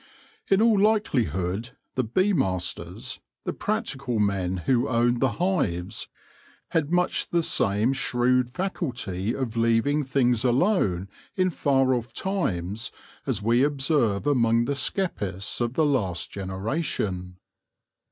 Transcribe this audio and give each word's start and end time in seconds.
In 0.47 0.63
all 0.63 0.79
likelihood 0.79 1.77
the 1.93 2.03
bee 2.03 2.33
masters, 2.33 3.19
the 3.45 3.53
practical 3.53 4.17
men 4.17 4.57
who 4.65 4.89
owned 4.89 5.19
the 5.19 5.33
hives, 5.33 6.07
had 6.69 6.91
much 6.91 7.29
the 7.29 7.43
same 7.43 7.93
shrewd 7.93 8.49
faculty 8.49 9.35
of 9.35 9.55
leaving 9.55 10.03
things 10.03 10.43
alone 10.43 11.07
in 11.35 11.51
far 11.51 11.93
off 11.93 12.15
times 12.15 12.91
as 13.27 13.43
we 13.43 13.61
observe 13.61 14.25
among 14.25 14.65
the 14.65 14.73
skeppists 14.73 15.61
of 15.61 15.75
the 15.75 15.85
last 15.85 16.31
generation. 16.31 17.37